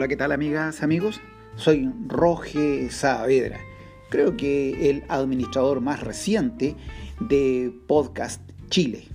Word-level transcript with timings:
Hola, 0.00 0.08
¿qué 0.08 0.16
tal 0.16 0.32
amigas, 0.32 0.82
amigos? 0.82 1.20
Soy 1.56 1.92
Roge 2.06 2.88
Saavedra. 2.88 3.60
Creo 4.08 4.34
que 4.34 4.88
el 4.88 5.04
administrador 5.08 5.82
más 5.82 6.00
reciente 6.00 6.74
de 7.20 7.70
Podcast 7.86 8.40
Chile. 8.70 9.08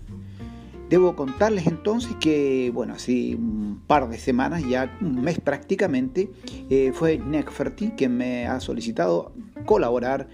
Debo 0.87 1.15
contarles 1.15 1.65
entonces 1.65 2.15
que, 2.19 2.69
bueno, 2.71 2.94
hace 2.94 3.33
un 3.33 3.81
par 3.87 4.10
de 4.10 4.19
semanas, 4.19 4.63
ya 4.69 4.96
un 5.01 5.24
mes 5.24 5.40
prácticamente, 5.40 6.29
eh, 6.69 6.92
fue 6.94 7.17
Necferty 7.17 7.94
quien 7.97 8.15
me 8.15 8.46
ha 8.46 8.60
solicitado 8.60 9.33
colaborar 9.65 10.28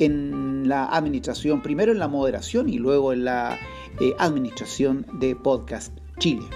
en 0.00 0.68
la 0.68 0.86
administración, 0.86 1.62
primero 1.62 1.92
en 1.92 2.00
la 2.00 2.08
moderación 2.08 2.68
y 2.68 2.78
luego 2.78 3.12
en 3.12 3.26
la 3.26 3.60
eh, 4.00 4.12
administración 4.18 5.06
de 5.20 5.36
Podcast 5.36 5.96
Chile. 6.18 6.46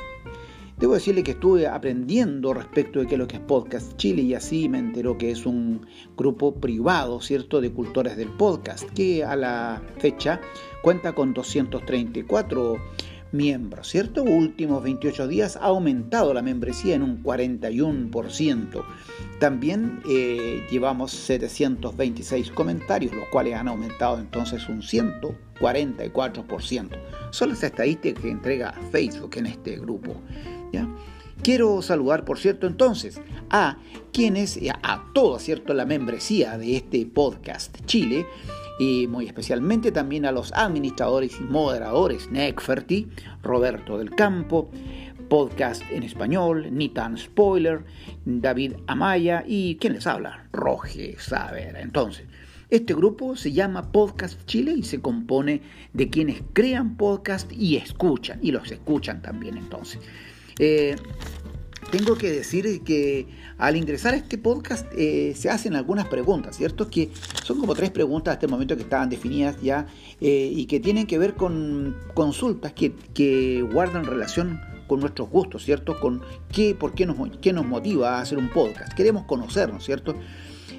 Debo 0.78 0.94
decirle 0.94 1.24
que 1.24 1.32
estuve 1.32 1.66
aprendiendo 1.66 2.54
respecto 2.54 3.00
de 3.00 3.08
qué 3.08 3.16
es 3.16 3.18
lo 3.18 3.26
que 3.26 3.34
es 3.36 3.42
Podcast 3.42 3.96
Chile 3.96 4.22
y 4.22 4.34
así 4.34 4.68
me 4.68 4.78
enteró 4.78 5.18
que 5.18 5.32
es 5.32 5.44
un 5.44 5.84
grupo 6.16 6.54
privado, 6.54 7.20
¿cierto?, 7.20 7.60
de 7.60 7.72
cultores 7.72 8.16
del 8.16 8.28
podcast, 8.28 8.88
que 8.90 9.24
a 9.24 9.34
la 9.34 9.82
fecha 9.98 10.40
cuenta 10.82 11.16
con 11.16 11.34
234 11.34 12.76
miembros, 13.32 13.88
¿cierto? 13.88 14.22
Últimos 14.22 14.84
28 14.84 15.26
días 15.26 15.56
ha 15.56 15.66
aumentado 15.66 16.32
la 16.32 16.42
membresía 16.42 16.94
en 16.94 17.02
un 17.02 17.24
41%. 17.24 18.84
También 19.40 20.00
eh, 20.08 20.64
llevamos 20.70 21.10
726 21.10 22.52
comentarios, 22.52 23.12
los 23.12 23.26
cuales 23.28 23.54
han 23.54 23.66
aumentado 23.66 24.20
entonces 24.20 24.68
un 24.68 24.82
144%. 24.82 26.88
Son 27.30 27.48
las 27.48 27.64
estadísticas 27.64 28.22
que 28.22 28.30
entrega 28.30 28.72
Facebook 28.92 29.32
en 29.36 29.46
este 29.46 29.76
grupo. 29.76 30.22
Quiero 31.42 31.80
saludar, 31.82 32.24
por 32.24 32.38
cierto, 32.38 32.66
entonces 32.66 33.20
a 33.48 33.78
quienes, 34.12 34.58
a 34.82 35.04
toda, 35.14 35.38
¿cierto?, 35.38 35.72
la 35.72 35.86
membresía 35.86 36.58
de 36.58 36.76
este 36.76 37.06
podcast 37.06 37.78
Chile, 37.86 38.26
y 38.80 39.06
muy 39.06 39.26
especialmente 39.26 39.92
también 39.92 40.24
a 40.24 40.32
los 40.32 40.52
administradores 40.52 41.38
y 41.40 41.44
moderadores 41.44 42.30
Necferty, 42.30 43.08
Roberto 43.42 43.98
del 43.98 44.10
Campo, 44.10 44.70
Podcast 45.28 45.82
en 45.90 46.02
Español, 46.02 46.68
Nitan 46.72 47.18
Spoiler, 47.18 47.84
David 48.24 48.74
Amaya 48.86 49.44
y 49.46 49.76
quien 49.76 49.92
les 49.92 50.06
habla, 50.06 50.48
Roge 50.52 51.16
Saber. 51.18 51.76
Entonces, 51.76 52.26
este 52.70 52.94
grupo 52.94 53.36
se 53.36 53.52
llama 53.52 53.92
Podcast 53.92 54.44
Chile 54.46 54.72
y 54.76 54.82
se 54.82 55.00
compone 55.00 55.62
de 55.92 56.08
quienes 56.08 56.42
crean 56.52 56.96
podcast 56.96 57.50
y 57.52 57.76
escuchan, 57.76 58.38
y 58.42 58.52
los 58.52 58.70
escuchan 58.70 59.22
también 59.22 59.56
entonces. 59.56 60.00
Eh, 60.58 60.96
tengo 61.90 62.16
que 62.16 62.30
decir 62.30 62.82
que 62.82 63.26
al 63.56 63.76
ingresar 63.76 64.14
a 64.14 64.18
este 64.18 64.36
podcast 64.36 64.86
eh, 64.96 65.32
se 65.34 65.48
hacen 65.48 65.74
algunas 65.74 66.06
preguntas, 66.06 66.56
¿cierto? 66.56 66.90
Que 66.90 67.10
son 67.44 67.60
como 67.60 67.74
tres 67.74 67.90
preguntas 67.90 68.34
hasta 68.34 68.46
el 68.46 68.52
momento 68.52 68.76
que 68.76 68.82
estaban 68.82 69.08
definidas 69.08 69.60
ya 69.62 69.86
eh, 70.20 70.50
y 70.52 70.66
que 70.66 70.80
tienen 70.80 71.06
que 71.06 71.18
ver 71.18 71.34
con 71.34 71.96
consultas 72.14 72.72
que, 72.72 73.66
guardan 73.72 74.04
relación 74.04 74.60
con 74.86 75.00
nuestros 75.00 75.30
gustos, 75.30 75.64
¿cierto? 75.64 75.98
Con 75.98 76.22
qué, 76.52 76.74
por 76.74 76.94
qué 76.94 77.06
nos, 77.06 77.16
qué 77.38 77.52
nos 77.52 77.66
motiva 77.66 78.18
a 78.18 78.20
hacer 78.20 78.38
un 78.38 78.48
podcast. 78.48 78.92
Queremos 78.92 79.24
conocernos, 79.24 79.84
¿cierto? 79.84 80.14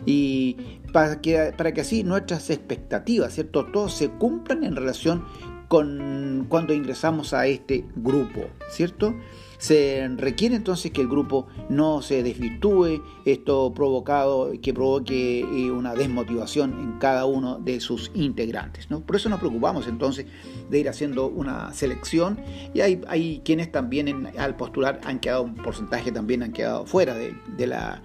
Y 0.05 0.57
para 0.93 1.21
que, 1.21 1.53
para 1.57 1.73
que 1.73 1.81
así 1.81 2.03
nuestras 2.03 2.49
expectativas, 2.49 3.33
¿cierto? 3.33 3.65
Todos 3.65 3.93
se 3.93 4.09
cumplan 4.09 4.63
en 4.63 4.75
relación 4.75 5.25
con 5.67 6.45
cuando 6.49 6.73
ingresamos 6.73 7.33
a 7.33 7.45
este 7.47 7.85
grupo, 7.95 8.47
¿cierto? 8.71 9.15
Se 9.59 10.09
requiere 10.15 10.55
entonces 10.55 10.91
que 10.91 11.01
el 11.01 11.09
grupo 11.09 11.47
no 11.67 12.01
se 12.01 12.23
desvirtúe, 12.23 13.03
esto 13.25 13.73
provocado, 13.73 14.53
que 14.61 14.73
provoque 14.73 15.41
eh, 15.41 15.69
una 15.69 15.95
desmotivación 15.95 16.79
en 16.79 16.97
cada 16.97 17.25
uno 17.25 17.59
de 17.59 17.81
sus 17.81 18.09
integrantes. 18.15 18.89
¿no? 18.89 19.01
Por 19.01 19.17
eso 19.17 19.27
nos 19.27 19.39
preocupamos 19.39 19.85
entonces 19.87 20.27
de 20.69 20.79
ir 20.79 20.87
haciendo 20.87 21.27
una 21.27 21.73
selección 21.73 22.39
y 22.73 22.79
hay, 22.79 23.01
hay 23.09 23.41
quienes 23.43 23.69
también 23.69 24.31
al 24.37 24.55
postular 24.55 25.01
han 25.03 25.19
quedado, 25.19 25.43
un 25.43 25.55
porcentaje 25.55 26.13
también 26.13 26.41
han 26.41 26.53
quedado 26.53 26.85
fuera 26.85 27.13
de, 27.13 27.67
la, 27.67 28.01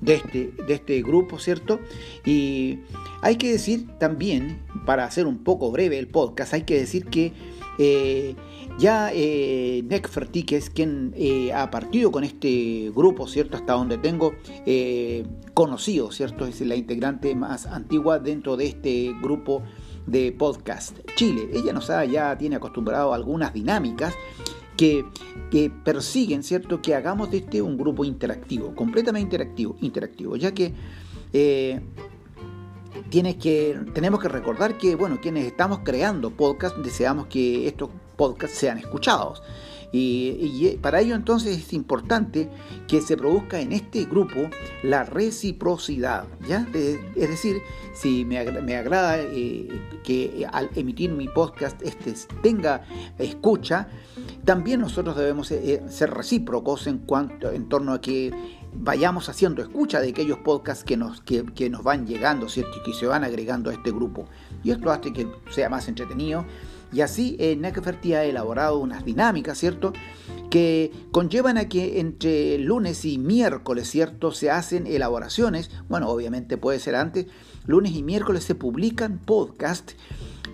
de 0.00 0.14
este, 0.14 0.52
de 0.66 0.72
este 0.72 1.02
grupo, 1.02 1.38
¿cierto? 1.38 1.80
Y 2.24 2.78
hay 3.20 3.36
que 3.36 3.52
decir 3.52 3.88
también, 3.98 4.62
para 4.86 5.04
hacer 5.04 5.26
un 5.26 5.44
poco 5.44 5.70
breve 5.70 5.98
el 5.98 6.08
podcast, 6.08 6.54
hay 6.54 6.62
que 6.62 6.78
decir 6.78 7.04
que 7.06 7.34
eh, 7.78 8.34
ya 8.78 9.10
eh, 9.12 9.84
que 10.46 10.56
es 10.56 10.70
quien 10.70 11.14
eh, 11.16 11.52
ha 11.52 11.70
partido 11.70 12.10
con 12.10 12.24
este 12.24 12.90
grupo, 12.94 13.26
¿cierto? 13.26 13.56
Hasta 13.56 13.74
donde 13.74 13.98
tengo 13.98 14.34
eh, 14.66 15.24
conocido, 15.54 16.10
¿cierto? 16.10 16.46
Es 16.46 16.60
la 16.60 16.74
integrante 16.74 17.34
más 17.34 17.66
antigua 17.66 18.18
dentro 18.18 18.56
de 18.56 18.66
este 18.66 19.14
grupo 19.22 19.62
de 20.06 20.32
podcast 20.32 20.98
Chile. 21.14 21.48
Ella 21.52 21.72
nos 21.72 21.90
ha, 21.90 22.04
ya 22.04 22.36
tiene 22.36 22.56
acostumbrado 22.56 23.12
a 23.12 23.16
algunas 23.16 23.54
dinámicas 23.54 24.14
que, 24.76 25.04
persiguen, 25.84 26.42
¿cierto? 26.42 26.82
Que 26.82 26.96
hagamos 26.96 27.30
de 27.30 27.38
este 27.38 27.62
un 27.62 27.78
grupo 27.78 28.04
interactivo, 28.04 28.74
completamente 28.74 29.36
interactivo, 29.36 29.76
interactivo 29.80 30.36
ya 30.36 30.52
que 30.52 30.74
tienes 33.10 33.36
que, 33.36 33.78
tenemos 33.92 34.20
que 34.20 34.28
recordar 34.28 34.78
que, 34.78 34.94
bueno, 34.96 35.20
quienes 35.20 35.46
estamos 35.46 35.80
creando 35.84 36.30
podcast, 36.30 36.76
deseamos 36.78 37.26
que 37.26 37.66
estos 37.66 37.90
podcasts 38.16 38.58
sean 38.58 38.78
escuchados. 38.78 39.42
Y, 39.96 40.76
para 40.82 41.00
ello 41.00 41.14
entonces 41.14 41.56
es 41.56 41.72
importante 41.72 42.50
que 42.88 43.00
se 43.00 43.16
produzca 43.16 43.60
en 43.60 43.72
este 43.72 44.06
grupo 44.06 44.50
la 44.82 45.04
reciprocidad, 45.04 46.24
¿ya? 46.48 46.66
es 46.74 47.28
decir, 47.28 47.58
si 47.92 48.24
me, 48.24 48.38
agrada 48.38 49.20
eh, 49.20 49.68
que 50.02 50.48
al 50.50 50.68
emitir 50.74 51.12
mi 51.12 51.28
podcast 51.28 51.80
este 51.82 52.12
tenga 52.42 52.82
escucha, 53.18 53.86
también 54.44 54.80
nosotros 54.80 55.16
debemos 55.16 55.52
eh, 55.52 55.80
ser 55.88 56.10
recíprocos 56.10 56.88
en 56.88 56.98
cuanto 56.98 57.52
en 57.52 57.68
torno 57.68 57.92
a 57.92 58.00
que 58.00 58.32
vayamos 58.76 59.28
haciendo 59.28 59.62
escucha 59.62 60.00
de 60.00 60.10
aquellos 60.10 60.38
podcasts 60.38 60.84
que 60.84 60.96
nos, 60.96 61.20
que, 61.20 61.70
nos 61.70 61.82
van 61.82 62.06
llegando, 62.06 62.48
¿cierto? 62.48 62.78
Y 62.78 62.82
que 62.82 62.92
se 62.92 63.06
van 63.06 63.24
agregando 63.24 63.70
a 63.70 63.72
este 63.72 63.90
grupo. 63.90 64.26
Y 64.62 64.70
esto 64.70 64.90
hace 64.90 65.12
que 65.12 65.26
sea 65.50 65.68
más 65.68 65.88
entretenido. 65.88 66.44
Y 66.92 67.00
así 67.00 67.36
eh, 67.40 67.58
ha 68.14 68.24
elaborado 68.24 68.78
unas 68.78 69.04
dinámicas, 69.04 69.58
¿cierto? 69.58 69.92
Que 70.50 70.92
conllevan 71.10 71.58
a 71.58 71.68
que 71.68 71.98
entre 71.98 72.58
lunes 72.58 73.04
y 73.04 73.18
miércoles, 73.18 73.90
¿cierto? 73.90 74.30
Se 74.30 74.50
hacen 74.50 74.86
elaboraciones. 74.86 75.70
Bueno, 75.88 76.08
obviamente 76.08 76.56
puede 76.56 76.78
ser 76.78 76.94
antes. 76.94 77.26
Lunes 77.66 77.92
y 77.92 78.02
miércoles 78.02 78.44
se 78.44 78.54
publican 78.54 79.18
podcasts. 79.18 79.96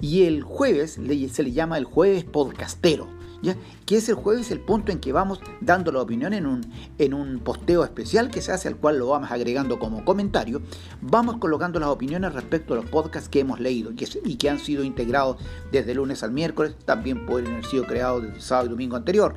Y 0.01 0.23
el 0.23 0.43
jueves 0.43 0.93
se 0.93 1.43
le 1.43 1.53
llama 1.53 1.77
el 1.77 1.85
jueves 1.85 2.25
podcastero. 2.25 3.20
¿Ya? 3.43 3.57
que 3.87 3.97
es 3.97 4.09
el 4.09 4.15
jueves 4.15 4.51
el 4.51 4.61
punto 4.61 4.93
en 4.93 5.01
que 5.01 5.13
vamos 5.13 5.41
dando 5.61 5.93
la 5.93 6.03
opinión 6.03 6.33
en 6.33 6.47
un, 6.47 6.73
en 6.99 7.15
un 7.15 7.41
posteo 7.41 7.85
especial 7.85 8.31
que 8.31 8.43
se 8.43 8.53
hace, 8.53 8.69
al 8.69 8.77
cual 8.77 8.99
lo 8.99 9.09
vamos 9.09 9.31
agregando 9.31 9.79
como 9.79 10.05
comentario. 10.05 10.63
Vamos 11.01 11.39
colocando 11.39 11.81
las 11.81 11.89
opiniones 11.89 12.33
respecto 12.33 12.75
a 12.75 12.77
los 12.77 12.87
podcasts 12.87 13.29
que 13.29 13.41
hemos 13.41 13.61
leído 13.61 13.93
y 14.25 14.37
que 14.37 14.51
han 14.51 14.59
sido 14.59 14.85
integrados 14.85 15.37
desde 15.73 15.95
lunes 15.95 16.23
al 16.23 16.33
miércoles, 16.33 16.75
también 16.85 17.27
pueden 17.27 17.53
haber 17.53 17.65
sido 17.65 17.85
creados 17.85 18.23
desde 18.23 18.41
sábado 18.41 18.67
y 18.67 18.71
domingo 18.71 18.97
anterior. 18.97 19.35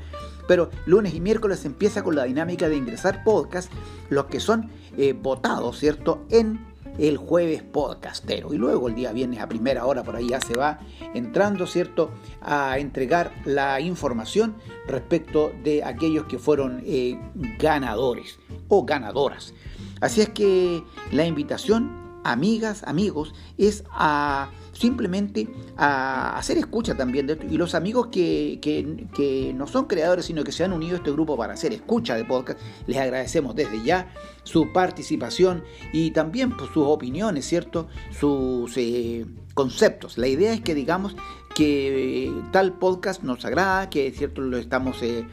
Pero 0.47 0.69
lunes 0.85 1.13
y 1.13 1.21
miércoles 1.21 1.63
empieza 1.65 2.03
con 2.03 2.15
la 2.15 2.25
dinámica 2.25 2.67
de 2.67 2.75
ingresar 2.75 3.23
podcasts, 3.23 3.73
los 4.09 4.25
que 4.25 4.39
son 4.39 4.69
eh, 4.97 5.13
votados, 5.13 5.79
¿cierto?, 5.79 6.25
en 6.29 6.72
el 6.97 7.17
jueves 7.17 7.63
podcastero. 7.63 8.53
Y 8.53 8.57
luego 8.57 8.87
el 8.87 8.95
día 8.95 9.11
viernes 9.11 9.39
a 9.39 9.47
primera 9.47 9.85
hora 9.85 10.03
por 10.03 10.15
ahí 10.15 10.29
ya 10.29 10.39
se 10.41 10.55
va 10.55 10.79
entrando, 11.13 11.67
¿cierto?, 11.67 12.11
a 12.41 12.77
entregar 12.77 13.31
la 13.45 13.79
información 13.79 14.56
respecto 14.88 15.51
de 15.63 15.83
aquellos 15.83 16.25
que 16.25 16.39
fueron 16.39 16.81
eh, 16.85 17.19
ganadores 17.59 18.39
o 18.68 18.85
ganadoras. 18.85 19.53
Así 20.01 20.21
es 20.21 20.29
que 20.29 20.83
la 21.12 21.25
invitación 21.25 22.02
amigas, 22.23 22.83
amigos, 22.85 23.33
es 23.57 23.83
a 23.91 24.49
simplemente 24.73 25.47
a 25.77 26.37
hacer 26.37 26.57
escucha 26.57 26.95
también 26.95 27.27
de 27.27 27.33
esto. 27.33 27.45
Y 27.49 27.57
los 27.57 27.75
amigos 27.75 28.07
que, 28.07 28.59
que, 28.61 29.53
no 29.55 29.67
son 29.67 29.85
creadores, 29.85 30.25
sino 30.25 30.43
que 30.43 30.51
se 30.51 30.63
han 30.63 30.73
unido 30.73 30.95
a 30.95 30.97
este 30.97 31.11
grupo 31.11 31.37
para 31.37 31.53
hacer 31.53 31.73
escucha 31.73 32.15
de 32.15 32.25
podcast, 32.25 32.59
les 32.87 32.97
agradecemos 32.97 33.55
desde 33.55 33.83
ya 33.83 34.11
su 34.43 34.73
participación 34.73 35.63
y 35.93 36.11
también 36.11 36.57
pues, 36.57 36.69
sus 36.73 36.85
opiniones, 36.87 37.45
¿cierto? 37.45 37.87
Sus 38.11 38.75
eh, 38.77 39.25
conceptos. 39.53 40.17
La 40.17 40.27
idea 40.27 40.53
es 40.53 40.61
que 40.61 40.75
digamos 40.75 41.15
que 41.55 42.33
tal 42.51 42.73
podcast 42.73 43.21
nos 43.21 43.45
agrada, 43.45 43.89
que 43.89 44.11
cierto 44.11 44.41
lo 44.41 44.57
estamos 44.57 45.01
eh, 45.03 45.23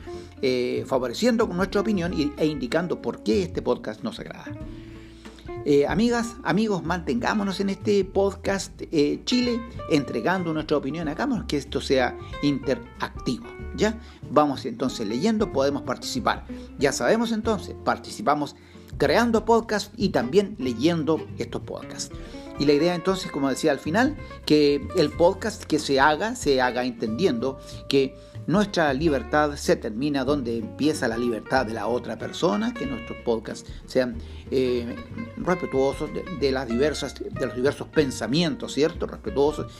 eh, 0.42 0.84
favoreciendo 0.86 1.48
con 1.48 1.56
nuestra 1.56 1.80
opinión 1.80 2.12
e 2.36 2.46
indicando 2.46 3.00
por 3.00 3.22
qué 3.22 3.42
este 3.42 3.62
podcast 3.62 4.02
nos 4.02 4.20
agrada. 4.20 4.44
Eh, 5.66 5.86
amigas, 5.86 6.36
amigos, 6.42 6.82
mantengámonos 6.84 7.60
en 7.60 7.68
este 7.68 8.02
podcast 8.06 8.80
eh, 8.80 9.20
Chile 9.26 9.60
entregando 9.90 10.54
nuestra 10.54 10.78
opinión. 10.78 11.06
Hagamos 11.08 11.44
que 11.44 11.58
esto 11.58 11.82
sea 11.82 12.16
interactivo. 12.42 13.46
¿Ya? 13.76 13.98
Vamos 14.30 14.64
entonces 14.64 15.06
leyendo, 15.06 15.52
podemos 15.52 15.82
participar. 15.82 16.46
Ya 16.78 16.92
sabemos 16.92 17.30
entonces, 17.32 17.76
participamos 17.84 18.56
creando 18.96 19.44
podcasts 19.44 19.92
y 19.96 20.08
también 20.08 20.56
leyendo 20.58 21.26
estos 21.38 21.62
podcasts. 21.62 22.10
Y 22.58 22.64
la 22.64 22.72
idea 22.72 22.94
entonces, 22.94 23.30
como 23.30 23.48
decía 23.48 23.72
al 23.72 23.78
final, 23.78 24.16
que 24.46 24.86
el 24.96 25.10
podcast 25.10 25.64
que 25.64 25.78
se 25.78 26.00
haga, 26.00 26.36
se 26.36 26.60
haga 26.60 26.84
entendiendo 26.84 27.58
que 27.88 28.14
nuestra 28.46 28.92
libertad 28.92 29.54
se 29.56 29.76
termina 29.76 30.24
donde 30.24 30.58
empieza 30.58 31.06
la 31.08 31.16
libertad 31.16 31.66
de 31.66 31.74
la 31.74 31.86
otra 31.86 32.18
persona, 32.18 32.74
que 32.74 32.86
nuestros 32.86 33.18
podcasts 33.18 33.70
sean 33.86 34.16
eh, 34.50 34.96
respetuosos 35.36 36.10
de, 36.40 36.52
las 36.52 36.68
diversas, 36.68 37.14
de 37.14 37.46
los 37.46 37.54
diversos 37.54 37.88
pensamientos, 37.88 38.72
¿cierto? 38.72 39.06
Respetuosos, 39.06 39.72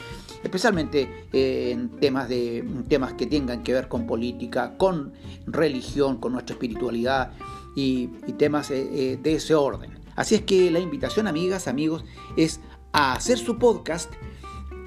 especialmente 0.42 1.26
eh, 1.32 1.70
en 1.72 1.88
temas, 2.00 2.28
de, 2.28 2.64
temas 2.88 3.14
que 3.14 3.26
tengan 3.26 3.62
que 3.62 3.72
ver 3.72 3.88
con 3.88 4.06
política, 4.06 4.76
con 4.76 5.12
religión, 5.46 6.18
con 6.18 6.32
nuestra 6.32 6.54
espiritualidad 6.54 7.32
y, 7.74 8.08
temas 8.38 8.70
eh, 8.70 9.18
de 9.20 9.34
ese 9.34 9.54
orden. 9.54 9.98
Así 10.16 10.34
es 10.34 10.42
que 10.42 10.70
la 10.70 10.80
invitación, 10.80 11.26
amigas, 11.26 11.66
amigos, 11.66 12.04
es 12.36 12.60
a 12.92 13.14
hacer 13.14 13.38
su 13.38 13.58
podcast 13.58 14.12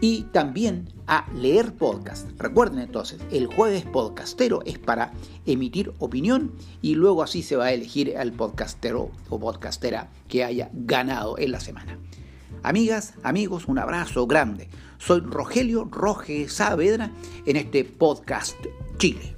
y 0.01 0.23
también 0.31 0.93
a 1.07 1.25
leer 1.33 1.73
podcast. 1.73 2.29
Recuerden 2.38 2.79
entonces, 2.79 3.21
el 3.31 3.47
jueves 3.47 3.85
podcastero 3.85 4.61
es 4.65 4.79
para 4.79 5.13
emitir 5.45 5.94
opinión 6.00 6.53
y 6.81 6.95
luego 6.95 7.23
así 7.23 7.44
se 7.44 7.55
va 7.55 7.65
a 7.65 7.73
elegir 7.73 8.17
al 8.17 8.31
podcastero 8.31 9.11
o 9.29 9.39
podcastera 9.39 10.09
que 10.27 10.44
haya 10.44 10.69
ganado 10.73 11.38
en 11.38 11.51
la 11.51 11.59
semana. 11.59 11.97
Amigas, 12.63 13.15
amigos, 13.23 13.67
un 13.67 13.79
abrazo 13.79 14.25
grande. 14.27 14.69
Soy 14.97 15.19
Rogelio 15.19 15.85
Roge 15.85 16.47
Saavedra 16.47 17.11
en 17.45 17.57
este 17.57 17.83
podcast 17.83 18.56
Chile. 18.97 19.32